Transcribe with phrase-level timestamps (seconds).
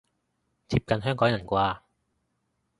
[0.67, 1.81] 貼近香港人啩